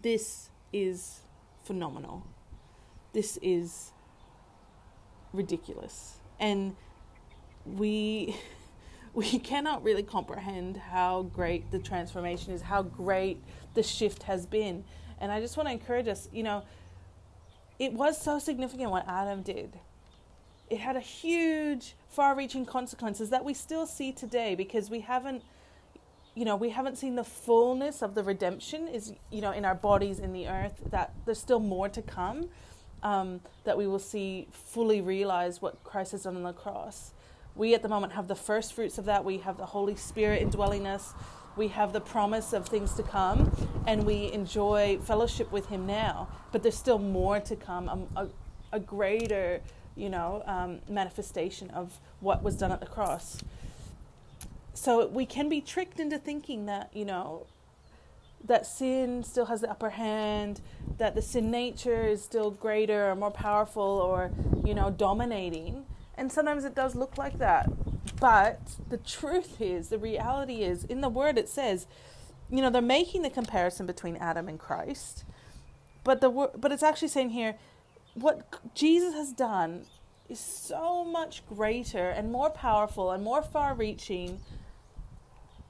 This 0.02 0.50
is 0.72 1.20
phenomenal. 1.64 2.26
This 3.14 3.38
is 3.42 3.92
ridiculous. 5.34 6.18
And 6.40 6.76
we 7.66 8.36
we 9.14 9.40
cannot 9.40 9.84
really 9.84 10.04
comprehend 10.04 10.78
how 10.78 11.24
great 11.24 11.72
the 11.72 11.80
transformation 11.80 12.54
is, 12.54 12.62
how 12.62 12.84
great 12.84 13.42
the 13.74 13.84
shift 13.84 14.24
has 14.24 14.46
been. 14.46 14.84
And 15.20 15.32
I 15.32 15.42
just 15.42 15.58
want 15.58 15.68
to 15.68 15.74
encourage 15.74 16.08
us, 16.08 16.30
you 16.32 16.44
know, 16.44 16.64
it 17.80 17.94
was 17.94 18.22
so 18.22 18.40
significant 18.40 18.92
what 18.92 19.08
Adam 19.08 19.42
did. 19.42 19.80
It 20.70 20.80
had 20.80 20.96
a 20.96 21.02
huge, 21.02 21.96
far 22.08 22.36
reaching 22.36 22.66
consequences 22.66 23.30
that 23.32 23.44
we 23.44 23.54
still 23.54 23.88
see 23.88 24.12
today 24.12 24.54
because 24.56 24.90
we 24.90 25.00
haven't 25.00 25.44
you 26.36 26.46
know 26.46 26.56
we 26.56 26.70
haven't 26.70 26.98
seen 26.98 27.16
the 27.16 27.24
fullness 27.24 28.02
of 28.02 28.16
the 28.16 28.24
redemption 28.24 28.88
is 28.88 29.14
you 29.32 29.42
know 29.42 29.52
in 29.52 29.66
our 29.66 29.76
bodies 29.76 30.20
in 30.20 30.32
the 30.32 30.48
earth 30.48 30.80
that 30.90 31.12
there's 31.26 31.40
still 31.40 31.60
more 31.60 31.90
to 31.90 32.02
come 32.02 32.48
um, 33.04 33.42
that 33.64 33.78
we 33.78 33.88
will 33.88 34.00
see 34.00 34.48
fully 34.52 35.02
realize 35.02 35.62
what 35.62 35.84
christ 35.84 36.12
has 36.12 36.24
done 36.24 36.36
on 36.36 36.44
the 36.44 36.54
cross. 36.54 37.14
We 37.56 37.74
at 37.74 37.82
the 37.82 37.90
moment 37.90 38.14
have 38.14 38.28
the 38.28 38.36
first 38.36 38.74
fruits 38.74 38.98
of 38.98 39.06
that. 39.06 39.26
We 39.26 39.40
have 39.40 39.58
the 39.58 39.66
holy 39.66 39.96
spirit 39.96 40.42
indwelling 40.42 40.88
us. 40.88 41.14
We 41.58 41.68
have 41.70 41.92
the 41.92 42.00
promise 42.00 42.54
of 42.54 42.68
things 42.68 42.94
to 42.94 43.04
come 43.04 43.52
and 43.86 44.06
we 44.06 44.32
enjoy 44.32 45.00
fellowship 45.04 45.52
with 45.52 45.68
him 45.68 45.86
now. 45.86 46.30
But 46.52 46.64
there's 46.64 46.78
still 46.78 47.00
more 47.00 47.40
to 47.42 47.56
come 47.56 47.90
um, 47.90 48.08
a, 48.16 48.28
a 48.72 48.80
greater 48.80 49.62
you 49.96 50.10
know 50.10 50.42
um, 50.46 50.80
manifestation 50.88 51.70
of 51.72 52.00
what 52.22 52.42
was 52.42 52.56
done 52.56 52.72
at 52.72 52.80
the 52.80 52.86
cross. 52.86 53.38
So 54.74 55.08
we 55.08 55.26
can 55.26 55.50
be 55.50 55.60
tricked 55.60 56.00
into 56.00 56.18
thinking 56.18 56.66
that 56.68 56.90
you 56.94 57.06
know 57.06 57.48
that 58.44 58.66
sin 58.66 59.24
still 59.24 59.46
has 59.46 59.62
the 59.62 59.70
upper 59.70 59.92
hand 59.92 60.62
that 60.98 61.16
the 61.16 61.22
sin 61.22 61.52
nature 61.52 62.08
is 62.08 62.24
still 62.24 62.52
greater 62.52 63.10
or 63.10 63.16
more 63.16 63.32
powerful 63.32 63.84
or 63.84 64.32
you 64.66 64.74
know 64.74 64.90
dominating. 64.90 65.86
And 66.16 66.32
sometimes 66.32 66.66
it 66.66 66.76
does 66.76 66.96
look 66.96 67.18
like 67.18 67.40
that. 67.40 67.70
But 68.20 68.60
the 68.90 68.98
truth 68.98 69.62
is, 69.62 69.90
the 69.90 69.98
reality 69.98 70.64
is, 70.64 70.84
in 70.84 71.02
the 71.02 71.10
word 71.10 71.38
it 71.38 71.48
says, 71.48 71.88
you 72.50 72.62
know, 72.62 72.70
they're 72.70 72.82
making 72.82 73.22
the 73.22 73.30
comparison 73.30 73.86
between 73.86 74.18
Adam 74.18 74.50
and 74.50 74.60
Christ, 74.60 75.24
but 76.04 76.20
the 76.22 76.30
but 76.30 76.72
it's 76.72 76.84
actually 76.84 77.10
saying 77.10 77.30
here, 77.30 77.56
what 78.16 78.76
Jesus 78.76 79.14
has 79.14 79.32
done 79.32 79.86
is 80.28 80.40
so 80.40 81.04
much 81.04 81.46
greater 81.48 82.10
and 82.10 82.32
more 82.32 82.50
powerful 82.50 83.12
and 83.12 83.24
more 83.24 83.42
far-reaching 83.42 84.40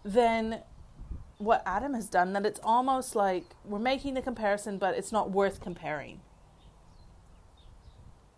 than 0.04 0.62
what 1.39 1.63
Adam 1.65 1.96
has 1.96 2.08
done. 2.08 2.34
That 2.34 2.46
it's 2.46 2.60
almost 2.63 3.15
like 3.15 3.55
we're 3.65 3.79
making 3.79 4.13
the 4.13 4.22
comparison, 4.22 4.77
but 4.77 4.96
it's 4.96 5.12
not 5.12 5.31
worth 5.31 5.60
comparing. 5.60 6.22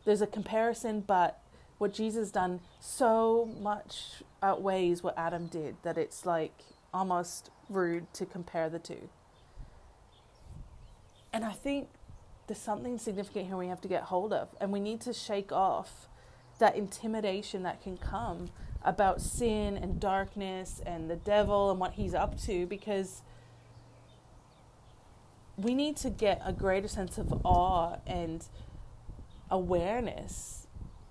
There's 0.06 0.22
a 0.22 0.28
comparison, 0.28 1.02
but 1.02 1.42
what 1.78 1.94
Jesus 1.94 2.20
has 2.20 2.32
done 2.32 2.62
so 2.80 3.54
much 3.60 4.24
outweighs 4.42 5.04
what 5.04 5.18
Adam 5.18 5.48
did 5.48 5.76
that 5.84 5.98
it's 5.98 6.26
like 6.26 6.54
almost 6.94 7.50
rude 7.70 8.12
to 8.14 8.26
compare 8.26 8.70
the 8.70 8.80
two. 8.80 9.10
And 11.34 11.44
I 11.44 11.52
think 11.52 11.90
there's 12.48 12.60
something 12.60 12.98
significant 12.98 13.48
here 13.48 13.58
we 13.58 13.68
have 13.68 13.82
to 13.82 13.88
get 13.88 14.04
hold 14.04 14.34
of, 14.34 14.50
and 14.60 14.72
we 14.72 14.80
need 14.80 15.02
to 15.02 15.14
shake 15.14 15.52
off 15.52 16.08
that 16.60 16.76
intimidation 16.76 17.64
that 17.64 17.82
can 17.82 17.98
come 17.98 18.50
about 18.84 19.22
sin 19.22 19.78
and 19.78 20.00
darkness 20.00 20.82
and 20.86 21.10
the 21.10 21.16
devil 21.16 21.72
and 21.72 21.80
what 21.80 21.94
he's 21.94 22.14
up 22.14 22.40
to 22.42 22.66
because 22.66 23.22
we 25.58 25.76
need 25.76 25.96
to 25.98 26.10
get 26.10 26.42
a 26.44 26.52
greater 26.52 26.88
sense 26.88 27.18
of 27.18 27.46
awe 27.46 27.98
and 28.08 28.48
awareness 29.50 30.68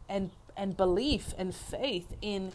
and 0.08 0.30
and 0.56 0.76
belief 0.76 1.32
and 1.38 1.54
faith 1.54 2.14
in 2.20 2.52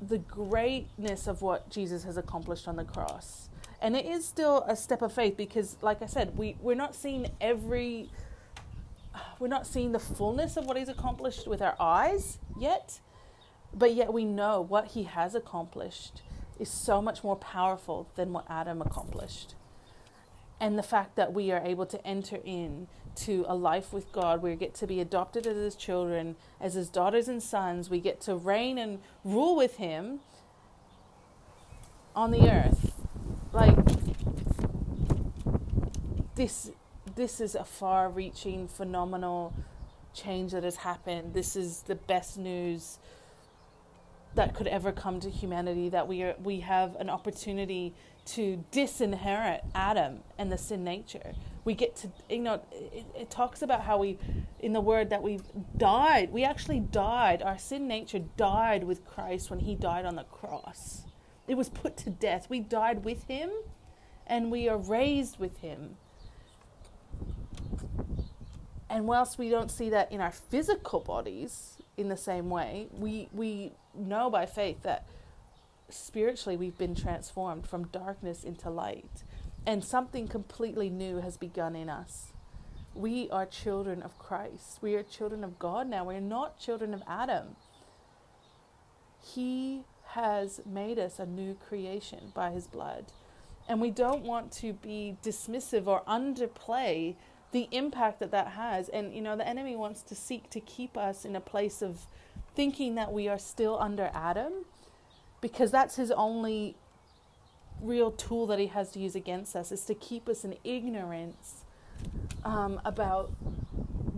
the 0.00 0.18
greatness 0.18 1.26
of 1.26 1.42
what 1.42 1.70
Jesus 1.70 2.04
has 2.04 2.16
accomplished 2.16 2.68
on 2.68 2.76
the 2.76 2.84
cross. 2.84 3.48
And 3.80 3.96
it 3.96 4.06
is 4.06 4.24
still 4.24 4.64
a 4.66 4.76
step 4.76 5.02
of 5.02 5.12
faith 5.12 5.36
because, 5.36 5.76
like 5.82 6.02
I 6.02 6.06
said, 6.06 6.38
we, 6.38 6.56
we're 6.60 6.74
not 6.74 6.94
seeing 6.94 7.30
every, 7.40 8.08
we're 9.38 9.48
not 9.48 9.66
seeing 9.66 9.92
the 9.92 9.98
fullness 9.98 10.56
of 10.56 10.64
what 10.64 10.76
he's 10.76 10.88
accomplished 10.88 11.46
with 11.46 11.60
our 11.60 11.76
eyes 11.78 12.38
yet, 12.58 13.00
but 13.76 13.94
yet 13.94 14.12
we 14.12 14.24
know 14.24 14.60
what 14.60 14.88
he 14.88 15.04
has 15.04 15.34
accomplished 15.34 16.22
is 16.58 16.68
so 16.68 17.02
much 17.02 17.24
more 17.24 17.36
powerful 17.36 18.08
than 18.14 18.32
what 18.32 18.44
Adam 18.48 18.80
accomplished. 18.80 19.54
And 20.60 20.78
the 20.78 20.82
fact 20.82 21.16
that 21.16 21.32
we 21.32 21.50
are 21.50 21.60
able 21.60 21.84
to 21.86 22.06
enter 22.06 22.38
in 22.44 22.86
to 23.16 23.44
a 23.48 23.54
life 23.54 23.92
with 23.92 24.10
God. 24.12 24.42
We 24.42 24.54
get 24.56 24.74
to 24.76 24.86
be 24.86 25.00
adopted 25.00 25.46
as 25.46 25.56
his 25.56 25.74
children, 25.74 26.36
as 26.60 26.74
his 26.74 26.88
daughters 26.88 27.28
and 27.28 27.42
sons. 27.42 27.90
We 27.90 28.00
get 28.00 28.20
to 28.22 28.34
reign 28.34 28.78
and 28.78 29.00
rule 29.24 29.56
with 29.56 29.76
him 29.76 30.20
on 32.14 32.30
the 32.30 32.50
earth. 32.50 32.92
Like 33.52 33.76
this 36.34 36.70
this 37.14 37.40
is 37.40 37.54
a 37.54 37.64
far 37.64 38.08
reaching 38.08 38.66
phenomenal 38.66 39.52
change 40.12 40.52
that 40.52 40.64
has 40.64 40.76
happened. 40.76 41.34
This 41.34 41.54
is 41.54 41.82
the 41.82 41.94
best 41.94 42.36
news 42.36 42.98
that 44.34 44.54
could 44.54 44.66
ever 44.66 44.92
come 44.92 45.20
to 45.20 45.30
humanity 45.30 45.88
that 45.88 46.08
we 46.08 46.22
are 46.22 46.34
we 46.42 46.60
have 46.60 46.96
an 46.96 47.08
opportunity 47.08 47.94
to 48.24 48.64
disinherit 48.72 49.60
Adam 49.74 50.20
and 50.38 50.50
the 50.50 50.58
sin 50.58 50.82
nature. 50.82 51.34
We 51.64 51.74
get 51.74 51.96
to 51.96 52.10
you 52.28 52.40
know 52.40 52.60
it, 52.72 53.06
it, 53.14 53.30
talks 53.30 53.62
about 53.62 53.82
how 53.82 53.98
we 53.98 54.18
in 54.60 54.72
the 54.72 54.80
word 54.80 55.10
that 55.10 55.22
we 55.22 55.40
died 55.76 56.32
we 56.32 56.44
actually 56.44 56.80
died. 56.80 57.42
Our 57.42 57.58
sin 57.58 57.86
nature 57.86 58.20
died 58.36 58.84
with 58.84 59.04
christ 59.06 59.50
when 59.50 59.60
he 59.60 59.74
died 59.74 60.04
on 60.04 60.16
the 60.16 60.24
cross. 60.24 61.02
It 61.46 61.56
was 61.56 61.68
put 61.68 61.96
to 61.98 62.10
death. 62.10 62.48
We 62.48 62.60
died 62.60 63.04
with 63.04 63.24
him 63.24 63.50
and 64.26 64.50
we 64.50 64.68
are 64.68 64.78
raised 64.78 65.38
with 65.38 65.58
him. 65.58 65.96
And 68.88 69.06
whilst 69.06 69.38
we 69.38 69.48
don't 69.48 69.70
see 69.70 69.90
that 69.90 70.10
in 70.12 70.20
our 70.20 70.30
physical 70.30 71.00
bodies 71.00 71.78
in 71.96 72.08
the 72.08 72.16
same 72.16 72.50
way 72.50 72.88
we 72.92 73.28
we 73.32 73.72
know 73.96 74.30
by 74.30 74.46
faith 74.46 74.82
that 74.82 75.06
spiritually 75.88 76.56
we've 76.56 76.78
been 76.78 76.94
transformed 76.94 77.66
from 77.66 77.88
darkness 77.88 78.44
into 78.44 78.70
light 78.70 79.22
and 79.66 79.84
something 79.84 80.28
completely 80.28 80.90
new 80.90 81.20
has 81.20 81.36
begun 81.36 81.74
in 81.76 81.88
us. 81.88 82.32
We 82.94 83.28
are 83.30 83.46
children 83.46 84.02
of 84.02 84.18
Christ. 84.18 84.78
We 84.80 84.94
are 84.94 85.02
children 85.02 85.42
of 85.42 85.58
God 85.58 85.88
now. 85.88 86.04
We're 86.04 86.20
not 86.20 86.58
children 86.58 86.94
of 86.94 87.02
Adam. 87.08 87.56
He 89.20 89.84
has 90.08 90.60
made 90.64 90.98
us 90.98 91.18
a 91.18 91.26
new 91.26 91.54
creation 91.54 92.32
by 92.34 92.50
his 92.50 92.66
blood. 92.66 93.06
And 93.68 93.80
we 93.80 93.90
don't 93.90 94.22
want 94.22 94.52
to 94.52 94.74
be 94.74 95.16
dismissive 95.22 95.86
or 95.86 96.02
underplay 96.06 97.16
the 97.50 97.68
impact 97.72 98.20
that 98.20 98.30
that 98.30 98.48
has. 98.48 98.88
And, 98.90 99.14
you 99.14 99.22
know, 99.22 99.36
the 99.36 99.48
enemy 99.48 99.74
wants 99.74 100.02
to 100.02 100.14
seek 100.14 100.50
to 100.50 100.60
keep 100.60 100.96
us 100.96 101.24
in 101.24 101.34
a 101.34 101.40
place 101.40 101.80
of 101.80 102.06
thinking 102.54 102.94
that 102.94 103.12
we 103.12 103.28
are 103.28 103.38
still 103.38 103.78
under 103.80 104.10
Adam 104.14 104.52
because 105.40 105.70
that's 105.70 105.96
his 105.96 106.10
only 106.10 106.76
real 107.80 108.10
tool 108.10 108.46
that 108.46 108.58
he 108.58 108.68
has 108.68 108.92
to 108.92 108.98
use 108.98 109.14
against 109.14 109.54
us 109.56 109.72
is 109.72 109.84
to 109.84 109.94
keep 109.94 110.28
us 110.28 110.44
in 110.44 110.56
ignorance 110.64 111.64
um, 112.44 112.80
about 112.84 113.30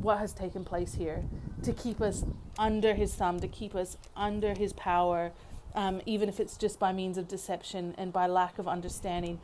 what 0.00 0.18
has 0.18 0.32
taken 0.32 0.64
place 0.64 0.94
here, 0.94 1.24
to 1.62 1.72
keep 1.72 2.00
us 2.00 2.24
under 2.58 2.94
his 2.94 3.14
thumb, 3.14 3.40
to 3.40 3.48
keep 3.48 3.74
us 3.74 3.96
under 4.16 4.54
his 4.54 4.72
power, 4.74 5.32
um, 5.74 6.00
even 6.06 6.28
if 6.28 6.38
it's 6.38 6.56
just 6.56 6.78
by 6.78 6.92
means 6.92 7.18
of 7.18 7.26
deception 7.26 7.94
and 7.98 8.12
by 8.12 8.26
lack 8.26 8.58
of 8.58 8.68
understanding 8.68 9.40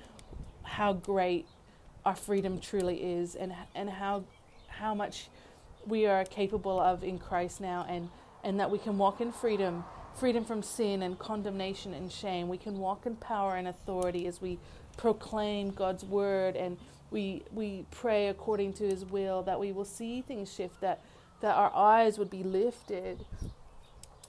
how 0.62 0.92
great 0.92 1.46
our 2.04 2.14
freedom 2.14 2.58
truly 2.58 3.02
is 3.02 3.34
and 3.34 3.54
and 3.74 3.90
how 3.90 4.24
how 4.68 4.94
much 4.94 5.28
we 5.86 6.06
are 6.06 6.24
capable 6.24 6.80
of 6.80 7.04
in 7.04 7.18
Christ 7.18 7.60
now 7.60 7.84
and 7.88 8.08
and 8.44 8.58
that 8.60 8.70
we 8.70 8.78
can 8.78 8.98
walk 8.98 9.20
in 9.20 9.32
freedom 9.32 9.84
freedom 10.14 10.44
from 10.44 10.62
sin 10.62 11.02
and 11.02 11.18
condemnation 11.18 11.94
and 11.94 12.12
shame. 12.12 12.46
We 12.46 12.58
can 12.58 12.78
walk 12.78 13.06
in 13.06 13.16
power 13.16 13.56
and 13.56 13.66
authority 13.66 14.26
as 14.26 14.42
we 14.42 14.58
proclaim 14.98 15.70
God's 15.70 16.04
word 16.04 16.54
and 16.54 16.76
we 17.10 17.44
we 17.52 17.86
pray 17.90 18.28
according 18.28 18.74
to 18.74 18.84
his 18.84 19.04
will 19.06 19.42
that 19.44 19.58
we 19.58 19.72
will 19.72 19.86
see 19.86 20.20
things 20.20 20.52
shift 20.52 20.80
that 20.82 21.00
that 21.40 21.56
our 21.56 21.74
eyes 21.74 22.18
would 22.18 22.30
be 22.30 22.42
lifted 22.42 23.24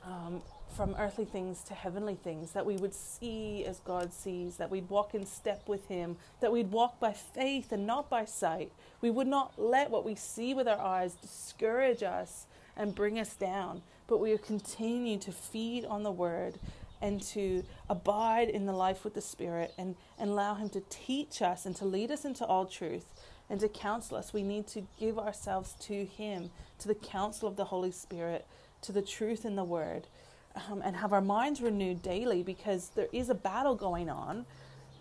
um, 0.06 0.42
from 0.76 0.96
earthly 0.98 1.26
things 1.26 1.64
to 1.64 1.74
heavenly 1.74 2.16
things, 2.16 2.52
that 2.52 2.66
we 2.66 2.76
would 2.78 2.94
see 2.94 3.64
as 3.66 3.80
God 3.80 4.14
sees, 4.14 4.58
that 4.58 4.72
we'd 4.72 4.90
walk 4.90 5.14
in 5.14 5.26
step 5.26 5.68
with 5.68 5.88
Him, 5.88 6.18
that 6.42 6.52
we'd 6.52 6.72
walk 6.72 7.00
by 7.00 7.14
faith 7.14 7.72
and 7.72 7.86
not 7.86 8.10
by 8.10 8.26
sight. 8.26 8.72
We 9.02 9.12
would 9.12 9.28
not 9.28 9.54
let 9.58 9.92
what 9.92 10.04
we 10.06 10.16
see 10.16 10.54
with 10.54 10.68
our 10.68 10.80
eyes 10.80 11.14
discourage 11.16 12.04
us 12.04 12.48
and 12.76 12.96
bring 12.96 13.20
us 13.20 13.36
down, 13.36 13.84
but 14.08 14.20
we 14.20 14.38
continue 14.38 15.18
to 15.20 15.32
feed 15.32 15.86
on 15.86 16.04
the 16.04 16.12
Word 16.12 16.60
and 17.02 17.22
to 17.22 17.64
abide 17.90 18.50
in 18.50 18.66
the 18.66 18.74
life 18.74 19.04
with 19.04 19.14
the 19.14 19.22
Spirit 19.22 19.74
and, 19.78 19.96
and 20.18 20.30
allow 20.30 20.56
Him 20.56 20.70
to 20.70 20.82
teach 20.90 21.42
us 21.42 21.66
and 21.66 21.76
to 21.76 21.86
lead 21.86 22.12
us 22.12 22.26
into 22.26 22.46
all 22.46 22.66
truth 22.66 23.06
and 23.50 23.60
to 23.60 23.68
counsel 23.68 24.18
us. 24.18 24.34
We 24.34 24.44
need 24.44 24.68
to 24.68 24.88
give 25.00 25.20
ourselves 25.20 25.76
to 25.82 26.06
Him, 26.06 26.50
to 26.80 26.88
the 26.88 26.96
counsel 26.96 27.48
of 27.48 27.56
the 27.56 27.66
Holy 27.66 27.92
Spirit, 27.92 28.46
to 28.82 28.92
the 28.92 29.02
truth 29.02 29.46
in 29.46 29.56
the 29.56 29.64
Word 29.64 30.08
um, 30.56 30.82
and 30.84 30.96
have 30.96 31.14
our 31.14 31.22
minds 31.22 31.62
renewed 31.62 32.02
daily 32.02 32.44
because 32.44 32.90
there 32.90 33.08
is 33.12 33.30
a 33.30 33.36
battle 33.36 33.76
going 33.76 34.10
on. 34.10 34.46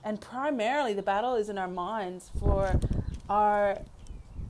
And 0.04 0.20
primarily, 0.20 0.94
the 0.94 1.02
battle 1.02 1.34
is 1.36 1.48
in 1.48 1.58
our 1.58 1.68
minds 1.68 2.30
for 2.40 2.80
our 3.28 3.78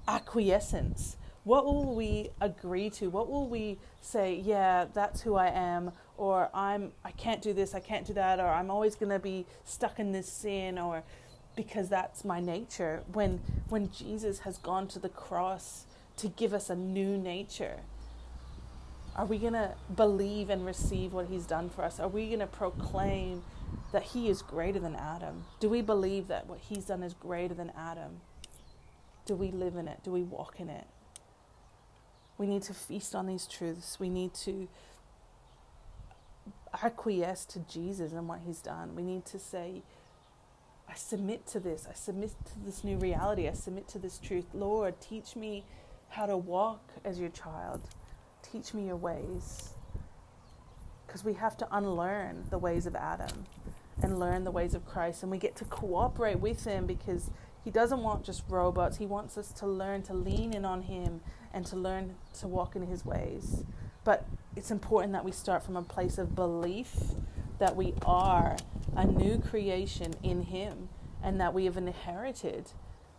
acquiescence. 0.09 1.16
What 1.44 1.64
will 1.64 1.94
we 1.94 2.30
agree 2.40 2.88
to? 2.90 3.11
What 3.11 3.28
will 3.28 3.49
we 3.49 3.78
say, 4.00 4.34
yeah, 4.44 4.87
that's 4.92 5.22
who 5.22 5.34
I 5.34 5.49
am, 5.49 5.90
or 6.16 6.50
I'm 6.54 6.92
I 7.04 7.11
can't 7.11 7.42
do 7.42 7.52
this, 7.52 7.75
I 7.75 7.80
can't 7.80 8.06
do 8.06 8.14
that, 8.14 8.38
or 8.38 8.46
I'm 8.46 8.70
always 8.70 8.94
going 8.94 9.11
to 9.11 9.18
be 9.18 9.46
stuck 9.64 9.99
in 9.99 10.12
this 10.12 10.28
sin 10.28 10.78
or 10.78 11.02
because 11.56 11.88
that's 11.88 12.25
my 12.25 12.40
nature. 12.40 13.02
When 13.12 13.40
when 13.68 13.90
Jesus 13.90 14.40
has 14.40 14.56
gone 14.58 14.87
to 14.88 14.99
the 14.99 15.08
cross 15.08 15.87
to 16.18 16.28
give 16.28 16.54
us 16.54 16.70
a 16.70 16.76
new 16.76 17.18
nature, 17.18 17.80
are 19.16 19.26
we 19.26 19.38
going 19.38 19.52
to 19.54 19.72
believe 19.94 20.49
and 20.49 20.64
receive 20.64 21.12
what 21.12 21.26
he's 21.26 21.44
done 21.44 21.68
for 21.68 21.82
us? 21.82 21.99
Are 22.00 22.08
we 22.08 22.28
going 22.28 22.38
to 22.38 22.46
proclaim 22.46 23.42
that 23.90 24.02
he 24.02 24.28
is 24.28 24.42
greater 24.42 24.78
than 24.78 24.94
Adam? 24.94 25.44
Do 25.61 25.68
we 25.68 25.82
believe 25.82 26.28
that 26.28 26.46
what 26.46 26.61
he's 26.61 26.84
done 26.87 27.02
is 27.02 27.14
greater 27.14 27.54
than 27.54 27.72
Adam? 27.76 28.20
Do 29.26 29.34
we 29.34 29.50
live 29.50 29.76
in 29.76 29.88
it? 29.88 30.02
Do 30.02 30.12
we 30.12 30.22
walk 30.22 30.61
in 30.61 30.68
it? 30.68 30.87
We 32.42 32.49
need 32.49 32.62
to 32.62 32.75
feast 32.75 33.14
on 33.14 33.28
these 33.28 33.46
truths. 33.46 34.00
We 34.00 34.08
need 34.08 34.34
to 34.34 34.66
acquiesce 36.82 37.44
to 37.44 37.61
Jesus 37.61 38.11
and 38.11 38.28
what 38.28 38.40
he's 38.44 38.61
done. 38.61 38.96
We 38.96 39.04
need 39.04 39.25
to 39.26 39.38
say, 39.38 39.84
I 40.88 40.94
submit 40.94 41.46
to 41.46 41.61
this. 41.61 41.87
I 41.88 41.94
submit 41.94 42.30
to 42.46 42.58
this 42.64 42.82
new 42.82 42.96
reality. 42.96 43.46
I 43.46 43.52
submit 43.52 43.87
to 43.90 44.00
this 44.00 44.18
truth. 44.18 44.46
Lord, 44.52 45.00
teach 45.00 45.37
me 45.37 45.62
how 46.08 46.26
to 46.26 46.37
walk 46.37 46.80
as 47.04 47.20
your 47.20 47.28
child 47.28 47.80
teach 48.42 48.75
me 48.75 48.87
your 48.87 48.96
ways. 48.96 49.70
Because 51.06 51.25
we 51.25 51.34
have 51.34 51.56
to 51.58 51.68
unlearn 51.70 52.46
the 52.50 52.58
ways 52.58 52.87
of 52.87 52.96
Adam 52.96 53.46
and 54.02 54.18
learn 54.18 54.42
the 54.44 54.50
ways 54.50 54.75
of 54.75 54.84
Christ. 54.84 55.22
And 55.22 55.30
we 55.30 55.38
get 55.38 55.54
to 55.56 55.64
cooperate 55.64 56.40
with 56.40 56.64
him 56.64 56.87
because 56.87 57.30
he 57.64 57.70
doesn't 57.70 58.02
want 58.02 58.25
just 58.25 58.42
robots. 58.49 58.96
He 58.96 59.06
wants 59.06 59.38
us 59.38 59.52
to 59.52 59.66
learn 59.66 60.02
to 60.02 60.14
lean 60.14 60.54
in 60.54 60.64
on 60.64 60.82
him 60.82 61.20
and 61.52 61.66
to 61.66 61.76
learn 61.76 62.16
to 62.40 62.49
walk 62.49 62.76
in 62.76 62.87
his 62.87 63.04
ways. 63.04 63.64
But 64.04 64.26
it's 64.56 64.71
important 64.71 65.12
that 65.12 65.25
we 65.25 65.32
start 65.32 65.62
from 65.62 65.76
a 65.76 65.82
place 65.82 66.18
of 66.18 66.35
belief 66.35 66.97
that 67.59 67.76
we 67.76 67.94
are 68.04 68.56
a 68.97 69.06
new 69.06 69.38
creation 69.38 70.14
in 70.23 70.42
him 70.42 70.88
and 71.23 71.40
that 71.40 71.54
we 71.54 71.64
have 71.64 71.76
inherited 71.76 72.73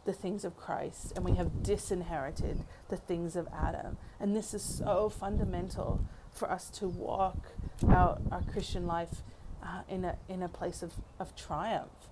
the 0.05 0.11
things 0.11 0.43
of 0.43 0.57
Christ 0.57 1.13
and 1.15 1.23
we 1.23 1.35
have 1.35 1.63
disinherited 1.63 2.65
the 2.89 2.97
things 2.97 3.37
of 3.37 3.47
Adam. 3.53 3.97
And 4.19 4.35
this 4.35 4.53
is 4.53 4.61
so 4.61 5.07
fundamental 5.07 6.03
for 6.33 6.51
us 6.51 6.69
to 6.71 6.87
walk 6.89 7.53
out 7.89 8.21
our 8.31 8.41
Christian 8.41 8.85
life 8.85 9.21
uh, 9.63 9.83
in, 9.87 10.03
a, 10.03 10.17
in 10.27 10.43
a 10.43 10.49
place 10.49 10.83
of, 10.83 10.93
of 11.19 11.35
triumph. 11.35 12.09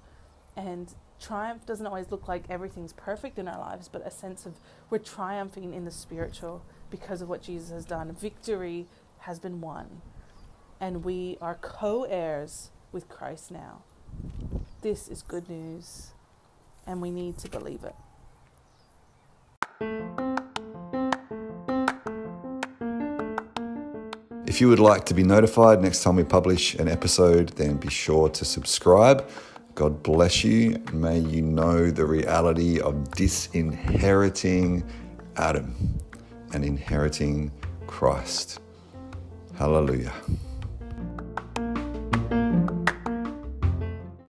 And 0.56 0.93
triumph 1.22 1.66
doesn't 1.66 1.86
always 1.86 2.12
look 2.12 2.28
like 2.28 2.44
everything's 2.50 2.94
perfect 2.94 3.38
in 3.38 3.48
our 3.48 3.60
lives, 3.60 3.88
but 3.88 4.06
a 4.06 4.12
sense 4.12 4.46
of 4.46 4.56
we're 4.90 4.98
triumphing 4.98 5.74
in 5.74 5.86
the 5.86 5.92
spiritual 5.92 6.64
because 6.90 7.22
of 7.22 7.30
what 7.30 7.42
Jesus 7.42 7.70
has 7.70 7.86
done. 7.86 8.12
Victory 8.14 8.88
has 9.20 9.40
been 9.40 9.62
won. 9.62 10.02
And 10.80 11.06
we 11.06 11.38
are 11.40 11.56
co 11.56 12.04
heirs 12.04 12.72
with 12.92 13.08
Christ 13.08 13.52
now. 13.52 13.84
This 14.82 15.08
is 15.08 15.22
good 15.22 15.48
news 15.48 16.12
and 16.88 17.02
we 17.02 17.12
need 17.12 17.38
to 17.38 17.50
believe 17.50 17.84
it. 17.84 17.96
If 24.48 24.60
you 24.60 24.68
would 24.68 24.80
like 24.80 25.06
to 25.06 25.14
be 25.14 25.24
notified 25.24 25.82
next 25.82 26.04
time 26.04 26.18
we 26.18 26.24
publish 26.24 26.76
an 26.76 26.90
episode, 26.90 27.50
then 27.50 27.78
be 27.78 27.90
sure 27.90 28.28
to 28.30 28.44
subscribe. 28.44 29.30
God 29.82 30.04
bless 30.04 30.44
you. 30.44 30.78
May 30.94 31.17
you 31.17 31.41
know 31.41 31.89
the 31.89 32.06
reality 32.06 32.80
of 32.80 33.10
disinheriting 33.15 34.84
Adam 35.38 35.74
and 36.54 36.63
inheriting 36.63 37.52
Christ. 37.88 38.60
Hallelujah. 39.58 40.13